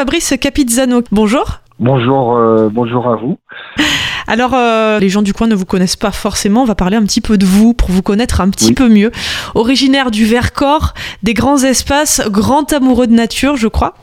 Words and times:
Fabrice 0.00 0.34
Capizzano. 0.40 1.02
Bonjour. 1.12 1.60
Bonjour, 1.78 2.70
bonjour 2.72 3.06
à 3.06 3.16
vous. 3.16 3.38
Alors, 4.26 4.56
les 4.98 5.10
gens 5.10 5.20
du 5.20 5.34
coin 5.34 5.46
ne 5.46 5.54
vous 5.54 5.66
connaissent 5.66 5.96
pas 5.96 6.10
forcément. 6.10 6.62
On 6.62 6.64
va 6.64 6.74
parler 6.74 6.96
un 6.96 7.02
petit 7.02 7.20
peu 7.20 7.36
de 7.36 7.44
vous 7.44 7.74
pour 7.74 7.90
vous 7.90 8.00
connaître 8.00 8.40
un 8.40 8.48
petit 8.48 8.72
peu 8.72 8.88
mieux. 8.88 9.10
Originaire 9.54 10.10
du 10.10 10.24
Vercors, 10.24 10.94
des 11.22 11.34
grands 11.34 11.58
espaces, 11.58 12.26
grand 12.30 12.72
amoureux 12.72 13.08
de 13.08 13.12
nature, 13.12 13.56
je 13.56 13.68
crois. 13.68 13.92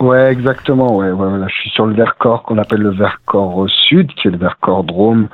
Ouais, 0.00 0.32
exactement. 0.32 0.96
Ouais, 0.96 1.12
ouais, 1.12 1.46
je 1.46 1.54
suis 1.54 1.70
sur 1.70 1.86
le 1.86 1.94
Vercors 1.94 2.42
qu'on 2.42 2.58
appelle 2.58 2.80
le 2.80 2.90
Vercors 2.90 3.70
Sud, 3.70 4.12
qui 4.14 4.26
est 4.26 4.32
le 4.32 4.38
Vercors 4.38 4.82
Drôme 4.82 5.28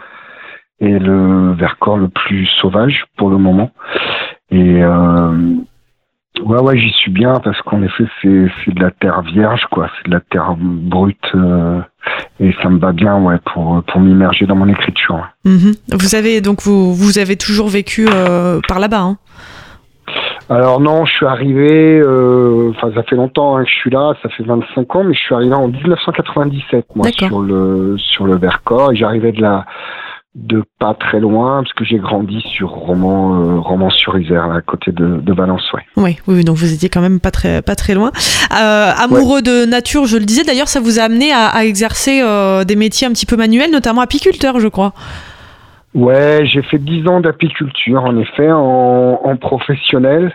et 0.81 0.99
le 0.99 1.55
Vercors 1.55 1.97
le 1.97 2.09
plus 2.09 2.47
sauvage 2.61 3.07
pour 3.17 3.31
le 3.31 3.39
moment. 3.39 3.71
Et 4.51 4.83
euh, 4.85 5.57
ouais, 6.43 6.61
ouais, 6.61 6.79
j'y 6.79 6.91
suis 6.91 7.11
bien 7.11 7.41
parce 7.41 7.61
qu'en 7.63 7.83
effet, 7.83 8.05
c'est 8.21 8.47
c'est 8.65 8.75
de 8.75 8.81
la 8.81 8.91
terre 8.91 9.23
vierge, 9.23 9.67
quoi. 9.71 9.89
C'est 9.97 10.09
de 10.09 10.15
la 10.15 10.21
terre 10.21 10.55
brute 10.59 11.19
euh, 11.35 11.81
et 12.41 12.55
ça 12.63 12.69
me 12.69 12.79
va 12.79 12.93
bien, 12.93 13.21
ouais, 13.21 13.39
pour 13.53 13.83
pour 13.85 14.01
m'immerger 14.01 14.47
dans 14.47 14.57
mon 14.57 14.69
écriture. 14.69 15.27
Mhm. 15.45 15.75
Vous 15.93 16.15
avez 16.15 16.41
donc 16.41 16.63
vous 16.63 16.95
vous 16.95 17.19
avez 17.19 17.37
toujours 17.37 17.69
vécu 17.69 18.07
euh, 18.09 18.61
par 18.69 18.79
là-bas. 18.79 19.01
Hein? 19.01 19.19
Alors 20.51 20.79
non, 20.79 21.07
je 21.07 21.13
suis 21.13 21.27
arrivé, 21.27 21.99
euh, 22.05 22.71
enfin 22.71 22.93
ça 22.95 23.03
fait 23.05 23.17
longtemps 23.17 23.57
hein, 23.57 23.65
que 23.65 23.71
je 23.71 23.75
suis 23.75 23.91
là, 23.91 24.15
ça 24.23 24.29
fait 24.29 24.45
25 24.45 24.97
ans, 24.97 25.05
mais 25.05 25.15
je 25.15 25.21
suis 25.21 25.35
arrivé 25.35 25.55
en 25.55 25.69
1997 25.69 26.85
moi 26.95 27.09
sur 27.11 27.41
le 27.41 27.97
sur 27.97 28.27
le 28.27 28.37
Vercors 28.37 28.93
et 28.93 28.97
j'arrivais 28.97 29.33
de 29.33 29.41
la 29.41 29.65
de 30.35 30.65
pas 30.81 30.95
très 30.95 31.21
loin 31.21 31.63
parce 31.63 31.73
que 31.75 31.85
j'ai 31.85 31.99
grandi 31.99 32.41
sur 32.41 32.71
Romans 32.71 33.41
euh, 33.41 33.61
Romans 33.61 33.91
sur 33.91 34.19
Isère 34.19 34.51
à 34.51 34.61
côté 34.63 34.91
de, 34.91 35.21
de 35.21 35.33
Valence 35.33 35.73
ouais. 35.73 35.83
Oui 35.97 36.19
oui 36.27 36.45
donc 36.45 36.57
vous 36.57 36.73
étiez 36.73 36.89
quand 36.89 37.01
même 37.01 37.21
pas 37.21 37.31
très 37.31 37.63
pas 37.63 37.77
très 37.77 37.95
loin 37.95 38.11
euh, 38.53 38.91
amoureux 38.99 39.43
de 39.43 39.65
nature 39.65 40.07
je 40.07 40.17
le 40.17 40.25
disais 40.25 40.43
d'ailleurs 40.43 40.67
ça 40.67 40.81
vous 40.81 40.99
a 40.99 41.05
amené 41.05 41.31
à, 41.31 41.47
à 41.47 41.65
exercer 41.65 42.21
euh, 42.21 42.65
des 42.65 42.75
métiers 42.75 43.07
un 43.07 43.13
petit 43.13 43.27
peu 43.27 43.37
manuels 43.37 43.71
notamment 43.71 44.01
apiculteur 44.01 44.59
je 44.59 44.67
crois. 44.69 44.93
Ouais, 45.95 46.45
j'ai 46.45 46.63
fait 46.63 46.79
dix 46.79 47.07
ans 47.07 47.21
d'apiculture, 47.21 48.03
en 48.03 48.17
effet, 48.17 48.51
en, 48.51 49.21
en 49.23 49.37
professionnel. 49.37 50.35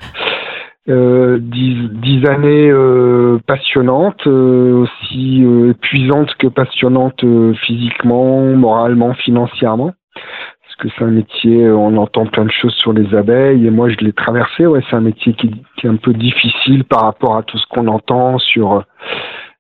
Euh, 0.90 1.38
dix, 1.40 2.26
années 2.28 2.70
euh, 2.72 3.38
passionnantes, 3.45 4.26
euh, 4.26 4.84
aussi 4.84 5.46
épuisantes 5.70 6.34
que 6.36 6.48
passionnantes 6.48 7.23
physiquement, 7.66 8.42
moralement, 8.56 9.14
financièrement. 9.14 9.94
Parce 10.16 10.76
que 10.80 10.88
c'est 10.98 11.04
un 11.04 11.12
métier, 11.12 11.70
on 11.70 11.96
entend 11.98 12.26
plein 12.26 12.46
de 12.46 12.52
choses 12.52 12.73
sur 12.76 12.94
les 12.94 13.14
abeilles, 13.14 13.68
et 13.68 13.70
moi 13.70 13.90
je 13.90 13.98
l'ai 13.98 14.14
traversé. 14.14 14.66
Ouais, 14.66 14.81
c'est 14.90 14.96
un 14.96 15.02
métier 15.02 15.34
qui, 15.34 15.52
qui, 15.78 15.86
est 15.86 15.90
un 15.90 15.98
peu 15.98 16.14
difficile 16.14 16.84
par 16.84 17.02
rapport 17.03 17.38
à 17.38 17.44
tout 17.44 17.58
ce 17.58 17.66
qu'on 17.68 17.88
entend 17.88 18.40
sur 18.40 18.84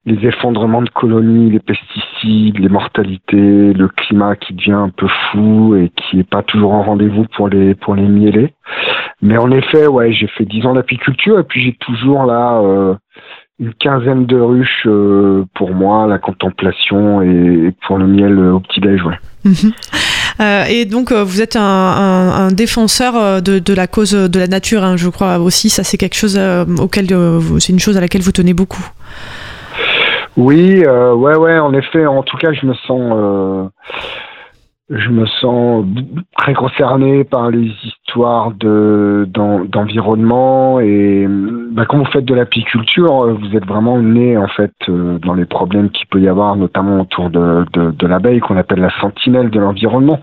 les 0.05 0.27
effondrements 0.27 0.81
de 0.81 0.89
colonies, 0.89 1.51
les 1.51 1.59
pesticides, 1.59 2.57
les 2.57 2.69
mortalités, 2.69 3.73
le 3.73 3.87
climat 3.89 4.35
qui 4.35 4.53
devient 4.53 4.71
un 4.71 4.89
peu 4.89 5.07
fou 5.31 5.75
et 5.75 5.89
qui 5.89 6.19
est 6.19 6.29
pas 6.29 6.41
toujours 6.41 6.73
en 6.73 6.83
rendez-vous 6.83 7.25
pour 7.35 7.49
les 7.49 7.75
pour 7.75 7.95
les 7.95 8.07
mielés. 8.07 8.53
Mais 9.21 9.37
en 9.37 9.51
effet, 9.51 9.87
ouais, 9.87 10.13
j'ai 10.13 10.27
fait 10.27 10.45
dix 10.45 10.65
ans 10.65 10.73
d'apiculture 10.73 11.39
et 11.39 11.43
puis 11.43 11.61
j'ai 11.63 11.75
toujours 11.79 12.25
là 12.25 12.61
euh, 12.61 12.95
une 13.59 13.73
quinzaine 13.73 14.25
de 14.25 14.39
ruches 14.39 14.85
euh, 14.85 15.43
pour 15.53 15.71
moi, 15.71 16.07
la 16.07 16.17
contemplation 16.17 17.21
et, 17.21 17.73
pour 17.85 17.97
le 17.97 18.07
miel 18.07 18.39
au 18.39 18.59
petit-déj, 18.61 19.03
ouais. 19.03 19.19
Mhm. 19.43 19.73
Euh, 20.39 20.63
et 20.69 20.85
donc, 20.85 21.11
euh, 21.11 21.23
vous 21.23 21.41
êtes 21.41 21.57
un, 21.57 21.61
un, 21.61 22.47
un 22.47 22.51
défenseur 22.51 23.41
de, 23.41 23.59
de, 23.59 23.73
la 23.73 23.87
cause 23.87 24.11
de 24.11 24.39
la 24.39 24.47
nature, 24.47 24.85
hein, 24.85 24.95
je 24.95 25.09
crois 25.09 25.37
aussi. 25.39 25.69
Ça, 25.69 25.83
c'est 25.83 25.97
quelque 25.97 26.15
chose 26.15 26.39
auquel, 26.79 27.07
c'est 27.59 27.73
une 27.73 27.79
chose 27.79 27.97
à 27.97 28.01
laquelle 28.01 28.21
vous 28.21 28.31
tenez 28.31 28.53
beaucoup. 28.53 28.85
Oui, 30.37 30.83
euh, 30.85 31.13
ouais, 31.13 31.35
ouais, 31.35 31.59
en 31.59 31.73
effet. 31.73 32.05
En 32.05 32.23
tout 32.23 32.37
cas, 32.37 32.53
je 32.53 32.65
me 32.65 32.73
sens, 32.73 33.13
euh, 33.15 33.67
je 34.89 35.09
me 35.09 35.25
sens 35.25 35.85
très 36.37 36.53
concerné 36.53 37.23
par 37.23 37.49
les 37.49 37.71
histoires 37.83 38.51
de 38.51 39.27
d'environnement 39.27 40.79
et 40.79 41.27
bah, 41.71 41.85
quand 41.87 41.97
vous 41.97 42.11
faites 42.11 42.25
de 42.25 42.33
l'apiculture, 42.33 43.37
vous 43.37 43.55
êtes 43.55 43.65
vraiment 43.65 43.99
né 43.99 44.37
en 44.37 44.47
fait 44.47 44.73
euh, 44.87 45.19
dans 45.19 45.33
les 45.33 45.45
problèmes 45.45 45.89
qu'il 45.89 46.07
peut 46.07 46.21
y 46.21 46.27
avoir, 46.27 46.55
notamment 46.55 47.01
autour 47.01 47.29
de, 47.29 47.65
de, 47.73 47.91
de 47.91 48.07
l'abeille 48.07 48.39
qu'on 48.39 48.57
appelle 48.57 48.79
la 48.79 48.97
sentinelle 49.01 49.49
de 49.49 49.59
l'environnement. 49.59 50.19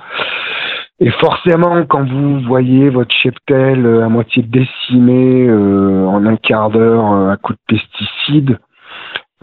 Et 0.99 1.11
forcément, 1.11 1.85
quand 1.85 2.09
vous 2.09 2.41
voyez 2.41 2.89
votre 2.89 3.15
cheptel 3.15 3.87
à 4.03 4.09
moitié 4.09 4.43
décimé 4.43 5.47
euh, 5.47 6.07
en 6.07 6.25
un 6.25 6.37
quart 6.37 6.71
d'heure 6.71 7.31
à 7.31 7.37
coup 7.37 7.53
de 7.53 7.59
pesticides, 7.69 8.59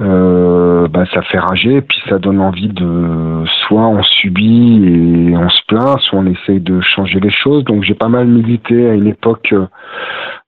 euh, 0.03 0.87
bah, 0.89 1.05
ça 1.13 1.21
fait 1.21 1.39
rager, 1.39 1.81
puis 1.81 1.97
ça 2.09 2.19
donne 2.19 2.41
envie 2.41 2.67
de 2.67 3.45
soit 3.61 3.87
on 3.87 4.03
subit 4.03 4.83
et 4.85 5.37
on 5.37 5.49
se 5.49 5.61
plaint, 5.67 5.99
soit 5.99 6.19
on 6.19 6.25
essaye 6.25 6.59
de 6.59 6.81
changer 6.81 7.19
les 7.19 7.29
choses. 7.31 7.63
Donc 7.63 7.83
j'ai 7.83 7.93
pas 7.93 8.09
mal 8.09 8.27
milité 8.27 8.89
à 8.89 8.93
une 8.95 9.07
époque 9.07 9.53
euh, 9.53 9.65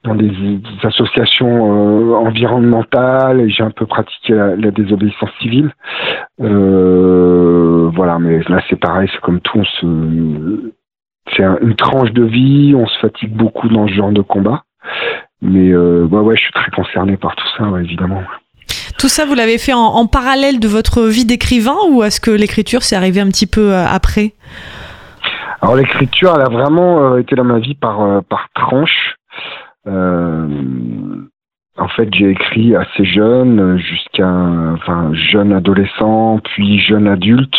dans 0.04 0.16
des, 0.16 0.32
associations 0.84 2.12
euh, 2.12 2.16
environnementales 2.16 3.42
et 3.42 3.50
j'ai 3.50 3.64
un 3.64 3.72
peu 3.72 3.86
pratiqué 3.86 4.34
la, 4.34 4.72
désobéissance 4.72 5.32
civile. 5.40 5.72
Voilà, 6.38 8.20
mais 8.20 8.42
là 8.50 8.62
c'est 8.70 8.80
pareil, 8.80 9.10
c'est 9.14 9.22
comme 9.22 9.40
tout, 9.40 9.60
on 9.60 9.64
se, 9.64 10.72
c'est 11.34 11.44
une 11.62 11.76
tranche 11.76 12.12
de 12.12 12.24
vie, 12.24 12.74
on 12.76 12.88
se 12.88 13.00
fatigue 13.00 13.32
beaucoup 13.32 13.70
dans 13.70 13.88
ce 13.88 13.94
genre 13.94 14.12
de 14.12 14.22
combat. 14.22 14.64
Mais 15.42 15.76
ouais, 15.76 16.20
ouais, 16.20 16.36
je 16.36 16.42
suis 16.42 16.54
très 16.54 16.72
concerné 16.72 17.16
par 17.16 17.36
tout 17.36 17.48
ça, 17.58 17.66
évidemment. 17.80 18.22
Tout 18.98 19.10
ça, 19.10 19.26
vous 19.26 19.34
l'avez 19.34 19.58
fait 19.58 19.74
en, 19.74 20.08
parallèle 20.08 20.60
de 20.60 20.68
votre 20.68 21.04
vie 21.04 21.26
d'écrivain 21.26 21.76
ou 21.90 22.04
est-ce 22.04 22.22
que 22.22 22.32
l'écriture 22.32 22.84
s'est 22.84 22.96
arrivée 22.96 23.22
un 23.22 23.28
petit 23.28 23.48
peu 23.48 23.74
euh, 23.74 23.86
après? 23.86 24.34
Alors 25.62 25.76
l'écriture, 25.76 26.34
elle 26.36 26.42
a 26.42 26.50
vraiment 26.50 27.14
euh, 27.14 27.18
été 27.18 27.36
dans 27.36 27.44
ma 27.44 27.60
vie 27.60 27.76
par, 27.76 28.02
euh, 28.02 28.22
par 28.22 28.48
tranche. 28.54 29.16
En 31.78 31.88
fait, 31.90 32.08
j'ai 32.14 32.30
écrit 32.30 32.76
assez 32.76 33.04
jeune, 33.04 33.78
jusqu'à, 33.78 34.30
enfin, 34.74 35.12
jeune 35.14 35.52
adolescent, 35.52 36.40
puis 36.44 36.80
jeune 36.80 37.08
adulte, 37.08 37.56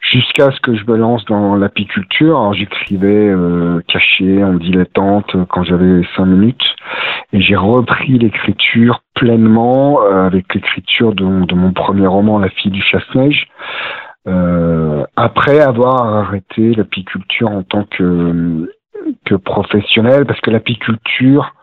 jusqu'à 0.00 0.50
ce 0.50 0.60
que 0.60 0.74
je 0.74 0.84
me 0.84 0.96
lance 0.96 1.24
dans 1.26 1.54
l'apiculture. 1.54 2.38
Alors, 2.38 2.54
j'écrivais 2.54 3.32
caché, 3.86 4.42
en 4.42 4.54
dilettante, 4.54 5.36
quand 5.48 5.62
j'avais 5.62 6.02
cinq 6.16 6.26
minutes, 6.26 6.74
et 7.32 7.40
j'ai 7.40 7.56
repris 7.56 8.18
l'écriture 8.18 9.02
pleinement 9.14 10.02
euh, 10.02 10.26
avec 10.26 10.54
l'écriture 10.54 11.14
de, 11.14 11.24
mon 11.24 11.72
premier 11.72 12.06
roman 12.06 12.38
La 12.38 12.48
fille 12.48 12.70
du 12.70 12.82
chasse-neige. 12.82 13.46
Euh, 14.28 15.04
après 15.16 15.60
avoir 15.60 16.04
arrêté 16.04 16.74
l'apiculture 16.74 17.50
en 17.50 17.62
tant 17.62 17.84
que, 17.84 18.70
que 19.24 19.34
professionnel, 19.34 20.26
parce 20.26 20.40
que 20.40 20.50
l'apiculture 20.50 21.54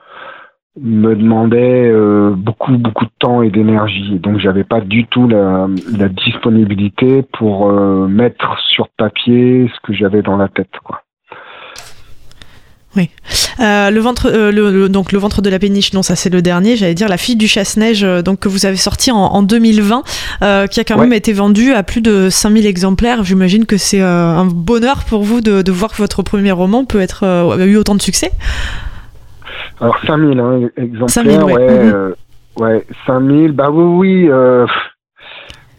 me 0.81 1.15
demandait 1.15 1.89
euh, 1.91 2.31
beaucoup 2.35 2.77
beaucoup 2.77 3.05
de 3.05 3.11
temps 3.19 3.41
et 3.41 3.49
d'énergie, 3.49 4.19
donc 4.19 4.39
j'avais 4.39 4.63
pas 4.63 4.81
du 4.81 5.05
tout 5.07 5.27
la, 5.27 5.67
la 5.97 6.09
disponibilité 6.09 7.23
pour 7.37 7.71
mettre 7.71 8.57
sur 8.69 8.87
papier 8.89 9.69
ce 9.73 9.87
que 9.87 9.93
j'avais 9.93 10.21
dans 10.21 10.37
la 10.37 10.47
tête, 10.47 10.71
quoi. 10.83 11.03
Oui. 12.95 13.09
Euh, 13.59 13.91
le 13.91 13.99
ventre, 13.99 14.27
euh, 14.33 14.51
le, 14.51 14.89
donc 14.89 15.11
le 15.11 15.19
ventre 15.19 15.41
de 15.41 15.49
la 15.49 15.59
péniche, 15.59 15.93
non, 15.93 16.01
ça 16.01 16.15
c'est 16.15 16.29
le 16.29 16.41
dernier. 16.41 16.75
J'allais 16.75 16.95
dire 16.95 17.07
la 17.07 17.17
fille 17.17 17.35
du 17.35 17.47
chasse-neige, 17.47 18.03
euh, 18.03 18.21
donc 18.21 18.39
que 18.39 18.49
vous 18.49 18.65
avez 18.65 18.77
sorti 18.77 19.11
en, 19.11 19.17
en 19.17 19.43
2020, 19.43 20.03
euh, 20.41 20.67
qui 20.67 20.79
a 20.79 20.83
quand 20.83 20.97
même 20.97 21.13
été 21.13 21.31
vendu 21.33 21.73
à 21.73 21.83
plus 21.83 22.01
de 22.01 22.29
5000 22.31 22.65
exemplaires. 22.65 23.23
J'imagine 23.23 23.65
que 23.65 23.77
c'est 23.77 24.01
un 24.01 24.45
bonheur 24.45 25.03
pour 25.03 25.23
vous 25.23 25.41
de, 25.41 25.61
de, 25.61 25.71
voir 25.71 25.91
que 25.91 25.97
votre 25.97 26.23
premier 26.23 26.51
roman 26.51 26.85
peut 26.85 26.99
être 26.99 27.25
a 27.25 27.65
eu 27.65 27.75
autant 27.77 27.95
de 27.95 28.01
succès. 28.01 28.31
Alors 29.81 29.97
5000 30.05 30.39
hein, 30.39 30.69
exemplaires, 30.77 31.09
5000, 31.09 31.43
ouais, 31.43 31.53
ouais, 31.53 31.91
mm-hmm. 31.91 32.61
ouais 32.61 32.85
5000, 33.05 33.51
bah 33.53 33.69
oui, 33.71 34.27
oui. 34.27 34.29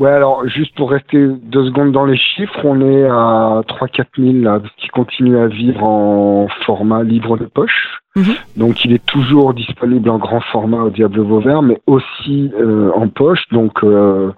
Ouais, 0.00 0.10
alors 0.10 0.48
juste 0.48 0.74
pour 0.76 0.92
rester 0.92 1.28
deux 1.28 1.66
secondes 1.66 1.92
dans 1.92 2.06
les 2.06 2.16
chiffres, 2.16 2.64
on 2.64 2.80
est 2.80 3.04
à 3.04 3.60
3-4 3.68 4.04
000 4.16 4.44
là, 4.44 4.58
qui 4.78 4.88
continue 4.88 5.38
à 5.38 5.46
vivre 5.46 5.84
en 5.84 6.48
format 6.64 7.02
livre 7.02 7.36
de 7.36 7.44
poche. 7.44 8.00
Mhm. 8.16 8.34
Donc 8.56 8.82
il 8.86 8.94
est 8.94 9.04
toujours 9.04 9.52
disponible 9.52 10.08
en 10.08 10.16
grand 10.16 10.40
format 10.40 10.84
au 10.84 10.90
Diable 10.90 11.20
Vauvert, 11.20 11.60
mais 11.60 11.82
aussi 11.86 12.50
euh, 12.58 12.90
en 12.94 13.08
poche. 13.08 13.42
Donc 13.52 13.84
euh, 13.84 14.32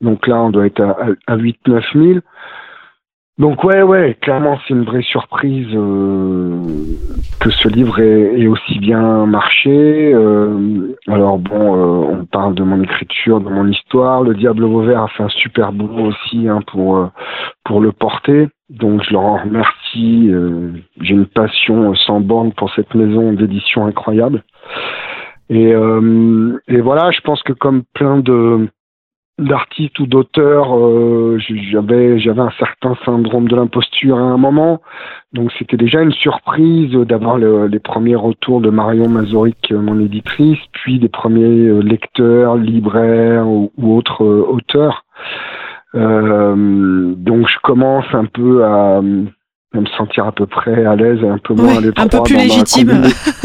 donc 0.00 0.26
là 0.26 0.42
on 0.42 0.50
doit 0.50 0.66
être 0.66 0.80
à, 0.80 0.96
à 1.28 1.36
8-9 1.36 1.82
000. 1.94 2.18
Donc 3.36 3.64
ouais, 3.64 3.82
ouais, 3.82 4.16
clairement 4.20 4.60
c'est 4.62 4.74
une 4.74 4.84
vraie 4.84 5.02
surprise 5.02 5.66
euh, 5.74 6.56
que 7.40 7.50
ce 7.50 7.66
livre 7.66 7.98
ait, 7.98 8.46
aussi 8.46 8.78
bien 8.78 9.26
marché. 9.26 10.12
Euh, 10.14 10.94
alors 11.08 11.38
bon, 11.38 11.74
euh, 11.74 12.16
on 12.20 12.26
parle 12.26 12.54
de 12.54 12.62
mon 12.62 12.80
écriture, 12.80 13.40
de 13.40 13.48
mon 13.48 13.66
histoire. 13.66 14.22
Le 14.22 14.34
Diable 14.34 14.64
Vauvert 14.64 15.02
a 15.02 15.08
fait 15.08 15.24
un 15.24 15.28
super 15.30 15.72
boulot 15.72 16.10
aussi 16.10 16.48
hein, 16.48 16.60
pour 16.68 16.96
euh, 16.96 17.06
pour 17.64 17.80
le 17.80 17.90
porter. 17.90 18.48
Donc 18.70 19.02
je 19.02 19.12
leur 19.12 19.22
en 19.22 19.38
remercie. 19.38 20.28
Euh, 20.30 20.70
j'ai 21.00 21.14
une 21.14 21.26
passion 21.26 21.92
sans 21.96 22.20
borne 22.20 22.52
pour 22.52 22.72
cette 22.74 22.94
maison 22.94 23.32
d'édition 23.32 23.84
incroyable. 23.84 24.44
Et, 25.50 25.72
et 25.72 26.80
voilà, 26.80 27.10
je 27.10 27.20
pense 27.20 27.42
que 27.42 27.52
comme 27.52 27.82
plein 27.92 28.18
de 28.18 28.66
d'artiste 29.38 29.98
ou 29.98 30.06
d'auteur, 30.06 30.76
euh, 30.76 31.38
j'avais 31.70 32.18
j'avais 32.18 32.40
un 32.40 32.52
certain 32.58 32.94
syndrome 33.04 33.48
de 33.48 33.56
l'imposture 33.56 34.16
à 34.16 34.22
un 34.22 34.36
moment, 34.36 34.80
donc 35.32 35.50
c'était 35.58 35.76
déjà 35.76 36.02
une 36.02 36.12
surprise 36.12 36.92
d'avoir 36.92 37.38
les 37.38 37.80
premiers 37.80 38.14
retours 38.14 38.60
de 38.60 38.70
Marion 38.70 39.08
Mazoric, 39.08 39.72
mon 39.72 39.98
éditrice, 40.00 40.60
puis 40.72 40.98
des 40.98 41.08
premiers 41.08 41.82
lecteurs, 41.82 42.56
libraires 42.56 43.46
ou, 43.48 43.70
autres 43.82 44.24
auteurs. 44.24 45.04
donc 45.94 47.48
je 47.48 47.58
commence 47.62 48.06
un 48.12 48.26
peu 48.26 48.64
à 48.64 49.00
me 49.80 49.86
sentir 49.86 50.26
à 50.26 50.32
peu 50.32 50.46
près 50.46 50.84
à 50.84 50.96
l'aise 50.96 51.18
et 51.22 51.28
un 51.28 51.38
peu 51.38 51.54
moins 51.54 51.76
Un 51.96 52.08
peu 52.08 52.22
plus 52.22 52.36
légitime. 52.36 53.02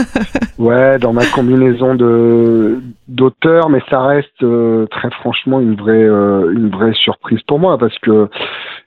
ouais, 0.58 1.00
dans 1.00 1.14
ma 1.14 1.26
combinaison 1.26 1.96
de 1.96 2.80
d'auteur, 3.08 3.70
mais 3.70 3.82
ça 3.90 4.02
reste 4.02 4.44
euh, 4.44 4.86
très 4.88 5.10
franchement 5.12 5.60
une 5.60 5.76
vraie 5.76 6.04
euh, 6.04 6.52
une 6.54 6.70
vraie 6.70 6.94
surprise 6.94 7.42
pour 7.48 7.60
moi 7.60 7.78
parce 7.78 7.98
que 8.00 8.30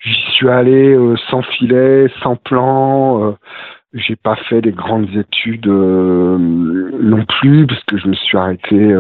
j'y 0.00 0.32
suis 0.32 0.48
allé 0.48 0.94
euh, 0.94 1.16
sans 1.30 1.42
filet, 1.42 2.10
sans 2.22 2.36
plan. 2.36 3.36
j'ai 3.94 4.16
pas 4.16 4.36
fait 4.48 4.60
des 4.60 4.72
grandes 4.72 5.10
études 5.14 5.66
non 5.66 7.24
plus 7.40 7.66
parce 7.66 7.84
que 7.84 7.98
je 7.98 8.08
me 8.08 8.14
suis 8.14 8.38
arrêté 8.38 8.94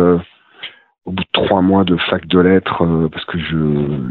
au 1.04 1.12
bout 1.12 1.22
de 1.22 1.28
trois 1.32 1.62
mois 1.62 1.84
de 1.84 1.96
fac 1.96 2.26
de 2.26 2.38
lettres 2.38 2.84
parce 3.10 3.24
que 3.24 3.38
je 3.38 3.56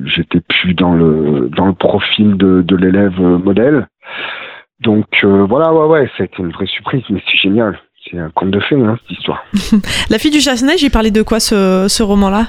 j'étais 0.05 0.41
plus 0.41 0.73
dans 0.73 0.93
le 0.93 1.49
dans 1.55 1.65
le 1.65 1.73
profil 1.73 2.35
de, 2.37 2.61
de 2.61 2.75
l'élève 2.75 3.19
modèle 3.19 3.87
donc 4.81 5.05
euh, 5.23 5.45
voilà, 5.47 5.73
ouais, 5.73 5.85
ouais, 5.85 6.07
ça 6.17 6.23
a 6.23 6.25
été 6.25 6.37
une 6.39 6.51
vraie 6.51 6.65
surprise, 6.65 7.03
mais 7.09 7.21
c'est 7.29 7.37
génial. 7.37 7.79
C'est 8.09 8.17
un 8.17 8.31
conte 8.31 8.49
de 8.49 8.59
fées, 8.59 8.81
hein, 8.81 8.97
cette 9.01 9.17
histoire. 9.17 9.43
La 10.09 10.17
fille 10.17 10.31
du 10.31 10.41
chasse-neige, 10.41 10.81
il 10.81 10.89
parlait 10.89 11.11
de 11.11 11.21
quoi 11.21 11.39
ce, 11.39 11.85
ce 11.87 12.01
roman-là? 12.01 12.47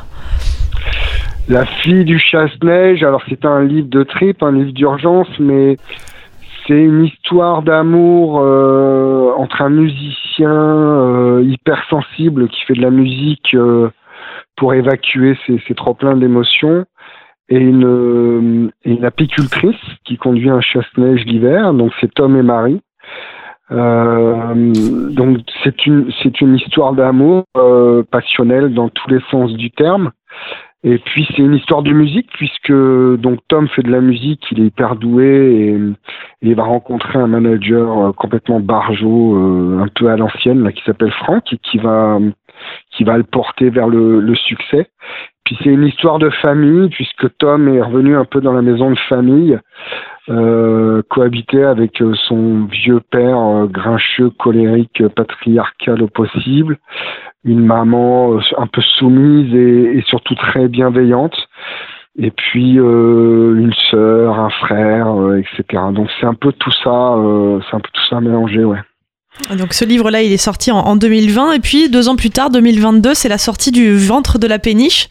La 1.49 1.67
fille 1.67 2.05
du 2.05 2.19
chasse-neige, 2.19 3.03
alors 3.03 3.23
c'est 3.29 3.45
un 3.45 3.63
livre 3.63 3.89
de 3.89 4.03
trip, 4.03 4.43
un 4.43 4.53
livre 4.53 4.73
d'urgence, 4.73 5.29
mais 5.39 5.77
c'est 6.67 6.81
une 6.81 7.05
histoire 7.05 7.63
d'amour 7.63 8.41
euh, 8.41 9.33
entre 9.37 9.61
un 9.61 9.69
musicien 9.69 10.51
euh, 10.51 11.45
hypersensible 11.45 12.49
qui 12.49 12.63
fait 12.63 12.75
de 12.75 12.81
la 12.81 12.91
musique 12.91 13.55
pour 14.57 14.75
évacuer 14.75 15.37
ses, 15.47 15.59
ses 15.67 15.75
trop 15.75 15.95
pleins 15.95 16.17
d'émotions 16.17 16.85
et 17.49 17.59
une, 17.59 17.85
euh, 17.85 18.71
une 18.85 19.05
apicultrice 19.05 19.77
qui 20.05 20.17
conduit 20.17 20.49
un 20.49 20.61
chasse-neige 20.61 21.25
l'hiver. 21.25 21.75
Donc 21.75 21.93
c'est 22.01 22.13
Tom 22.13 22.37
et 22.37 22.43
Marie. 22.43 22.81
Euh, 23.71 24.73
donc 25.13 25.39
c'est 25.63 25.87
une 25.87 26.11
c'est 26.23 26.41
une 26.41 26.57
histoire 26.57 26.93
d'amour 26.93 27.45
euh, 27.57 28.03
passionnelle 28.03 28.75
dans 28.75 28.89
tous 28.89 29.09
les 29.11 29.21
sens 29.31 29.53
du 29.53 29.71
terme. 29.71 30.11
Et 30.85 30.99
puis 30.99 31.27
c'est 31.31 31.43
une 31.43 31.55
histoire 31.55 31.83
de 31.83 31.93
musique 31.93 32.29
puisque 32.33 32.73
donc 32.73 33.39
Tom 33.49 33.69
fait 33.69 33.83
de 33.83 33.91
la 33.91 34.01
musique, 34.01 34.45
il 34.51 34.61
est 34.61 34.67
hyper 34.67 34.97
doué 34.97 35.27
et, 35.27 35.79
il 36.45 36.55
va 36.57 36.65
rencontrer 36.65 37.21
un 37.21 37.29
manager 37.29 38.07
euh, 38.07 38.13
complètement 38.13 38.59
barjot, 38.61 39.37
un 39.81 39.87
peu 39.95 40.09
à 40.09 40.17
l'ancienne 40.17 40.73
qui 40.73 40.83
s'appelle 40.85 41.13
Franck 41.13 41.53
et 41.53 41.59
qui 41.59 41.79
va 41.79 42.19
qui 42.91 43.05
va 43.05 43.17
le 43.17 43.25
porter 43.25 43.71
vers 43.71 43.89
le, 43.89 44.35
succès. 44.35 44.89
Puis 45.45 45.59
c'est 45.63 45.71
une 45.71 45.85
histoire 45.85 46.19
de 46.19 46.31
famille, 46.31 46.89
puisque 46.91 47.37
Tom 47.39 47.69
est 47.69 47.83
revenu 47.83 48.17
un 48.17 48.25
peu 48.25 48.41
dans 48.41 48.53
la 48.53 48.63
maison 48.63 48.91
de 48.91 48.99
famille, 49.09 49.59
euh, 50.29 51.03
cohabiter 51.09 51.65
avec 51.65 52.01
euh, 52.01 52.15
son 52.29 52.67
vieux 52.67 53.01
père 53.11 53.39
euh, 53.39 53.67
grincheux, 53.67 54.31
colérique, 54.31 55.03
patriarcal 55.09 56.01
au 56.03 56.07
possible, 56.07 56.79
une 57.45 57.65
maman 57.65 58.35
euh, 58.35 58.41
un 58.57 58.69
peu 58.69 58.81
soumise 58.83 59.53
et, 59.53 59.99
et, 59.99 60.03
surtout 60.03 60.37
très 60.37 60.69
bienveillante, 60.69 61.37
et 62.17 62.31
puis 62.31 62.75
une 62.75 63.73
sœur, 63.91 64.39
un 64.39 64.51
frère, 64.51 65.09
etc. 65.39 65.83
Donc 65.93 66.09
c'est 66.21 66.27
un 66.27 66.35
peu 66.35 66.53
tout 66.53 66.71
ça, 66.71 67.17
c'est 67.69 67.77
un 67.77 67.81
peu 67.81 67.89
tout 67.93 68.07
ça 68.11 68.21
mélangé, 68.21 68.63
ouais. 68.65 68.79
Donc 69.57 69.73
ce 69.73 69.85
livre-là, 69.85 70.23
il 70.23 70.33
est 70.33 70.37
sorti 70.37 70.71
en, 70.71 70.97
2020 70.97 71.53
et 71.53 71.61
puis 71.61 71.89
deux 71.89 72.09
ans 72.09 72.17
plus 72.17 72.31
tard, 72.31 72.51
2022, 72.51 73.15
c'est 73.15 73.29
la 73.29 73.39
sortie 73.39 73.73
du 73.73 73.97
Ventre 73.97 74.39
de 74.39 74.47
la 74.47 74.59
péniche, 74.59 75.09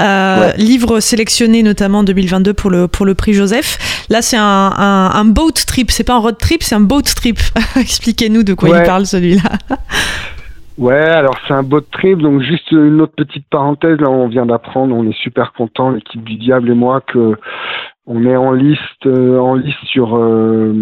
euh, 0.00 0.52
livre 0.56 1.00
sélectionné 1.00 1.62
notamment 1.62 1.98
en 1.98 2.04
2022 2.04 2.52
pour 2.54 2.70
le 2.70 2.88
pour 2.88 3.06
le 3.06 3.14
prix 3.14 3.32
Joseph. 3.32 4.06
Là, 4.10 4.22
c'est 4.22 4.36
un, 4.36 4.42
un, 4.42 5.24
boat 5.24 5.52
trip, 5.66 5.90
c'est 5.90 6.04
pas 6.04 6.14
un 6.14 6.18
road 6.18 6.36
trip, 6.38 6.62
c'est 6.62 6.74
un 6.74 6.80
boat 6.80 7.02
trip. 7.02 7.38
Expliquez-nous 7.76 8.42
de 8.42 8.54
quoi 8.54 8.80
il 8.80 8.84
parle 8.84 9.06
celui-là. 9.06 9.50
Ouais, 10.76 10.94
alors 10.94 11.36
c'est 11.46 11.54
un 11.54 11.62
boat 11.62 11.84
trip, 11.92 12.18
donc 12.18 12.42
juste 12.42 12.72
une 12.72 13.00
autre 13.00 13.14
petite 13.16 13.46
parenthèse, 13.48 13.96
là 14.00 14.10
on 14.10 14.26
vient 14.26 14.44
d'apprendre, 14.44 14.94
on 14.94 15.08
est 15.08 15.16
super 15.22 15.52
content, 15.52 15.90
l'équipe 15.90 16.22
du 16.24 16.34
Diable 16.34 16.70
et 16.70 16.74
moi, 16.74 17.00
que 17.00 17.36
on 18.06 18.26
est 18.26 18.36
en 18.36 18.52
liste, 18.52 19.06
euh, 19.06 19.38
en 19.38 19.54
liste 19.54 19.82
sur 19.86 20.16
euh, 20.16 20.72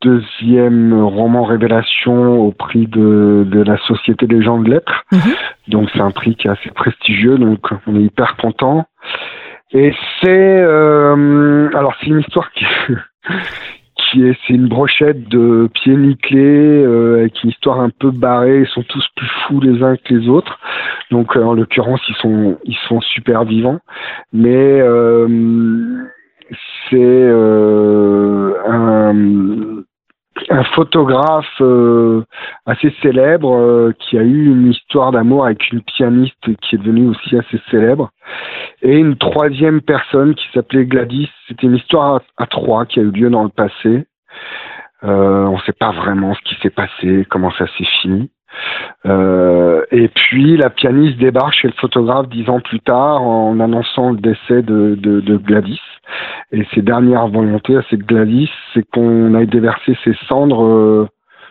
deuxième 0.00 0.94
roman 0.94 1.44
révélation 1.44 2.40
au 2.40 2.52
prix 2.52 2.86
de, 2.86 3.46
de 3.46 3.62
la 3.62 3.76
Société 3.78 4.26
des 4.26 4.42
gens 4.42 4.58
de 4.58 4.70
lettres. 4.70 5.04
Mhm. 5.12 5.34
Donc 5.68 5.90
c'est 5.92 6.00
un 6.00 6.10
prix 6.10 6.36
qui 6.36 6.46
est 6.46 6.50
assez 6.50 6.70
prestigieux, 6.70 7.36
donc 7.36 7.60
on 7.86 7.96
est 7.96 8.04
hyper 8.04 8.36
content. 8.36 8.86
Et 9.72 9.92
c'est 10.20 10.60
euh, 10.62 11.68
alors 11.74 11.94
c'est 12.00 12.06
une 12.06 12.20
histoire 12.20 12.50
qui 12.52 12.64
qui 13.96 14.24
est 14.24 14.38
c'est 14.46 14.54
une 14.54 14.68
brochette 14.68 15.28
de 15.28 15.68
pieds 15.74 15.96
nickelés 15.96 16.82
euh, 16.82 17.18
avec 17.18 17.44
une 17.44 17.50
histoire 17.50 17.80
un 17.80 17.90
peu 17.90 18.10
barrée. 18.10 18.60
Ils 18.60 18.68
sont 18.68 18.84
tous 18.84 19.06
plus 19.16 19.28
fous 19.46 19.60
les 19.60 19.82
uns 19.82 19.96
que 19.96 20.14
les 20.14 20.30
autres. 20.30 20.58
Donc 21.10 21.36
en 21.36 21.52
l'occurrence 21.52 22.00
ils 22.08 22.16
sont 22.16 22.58
ils 22.64 22.78
sont 22.88 23.02
super 23.02 23.44
vivants, 23.44 23.80
mais 24.32 24.80
c'est 26.50 26.96
euh, 26.96 28.54
un, 28.66 29.84
photographe 30.74 31.46
euh, 31.60 32.22
assez 32.64 32.94
célèbre 33.02 33.54
euh, 33.56 33.92
qui 33.98 34.16
a 34.16 34.22
eu 34.22 34.46
une 34.46 34.70
histoire 34.70 35.12
d'amour 35.12 35.44
avec 35.44 35.70
une 35.72 35.82
pianiste 35.82 36.36
qui 36.62 36.76
est 36.76 36.78
devenue 36.78 37.08
aussi 37.08 37.36
assez 37.36 37.60
célèbre. 37.70 38.10
Et 38.82 38.96
une 38.96 39.16
troisième 39.16 39.80
personne 39.80 40.34
qui 40.34 40.46
s'appelait 40.54 40.86
Gladys. 40.86 41.28
C'était 41.48 41.66
une 41.66 41.76
histoire 41.76 42.20
à, 42.36 42.46
trois 42.46 42.86
qui 42.86 43.00
a 43.00 43.02
eu 43.02 43.10
lieu 43.10 43.30
dans 43.30 43.42
le 43.42 43.48
passé. 43.48 44.06
on 45.02 45.52
ne 45.52 45.60
sait 45.66 45.72
pas 45.72 45.92
vraiment 45.92 46.34
ce 46.34 46.40
qui 46.42 46.54
s'est 46.62 46.70
passé, 46.70 47.26
comment 47.28 47.50
ça 47.52 47.66
s'est 47.76 47.88
fini. 48.00 48.30
Euh, 49.06 49.84
et 49.90 50.08
puis 50.08 50.56
la 50.56 50.70
pianiste 50.70 51.18
débarque 51.18 51.54
chez 51.54 51.68
le 51.68 51.74
photographe 51.74 52.28
dix 52.28 52.48
ans 52.48 52.60
plus 52.60 52.80
tard 52.80 53.22
en 53.22 53.60
annonçant 53.60 54.10
le 54.10 54.18
décès 54.18 54.62
de, 54.62 55.36
Gladys. 55.36 55.80
Et 56.52 56.66
ses 56.74 56.82
dernières 56.82 57.28
volontés 57.28 57.76
à 57.76 57.82
cette 57.90 58.06
Gladys, 58.06 58.50
c'est 58.72 58.88
qu'on 58.90 59.34
aille 59.34 59.46
déverser 59.46 59.96
ses 60.04 60.16
cendres 60.26 60.64
euh, 60.64 61.08